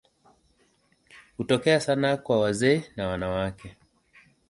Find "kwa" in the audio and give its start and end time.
2.17-2.39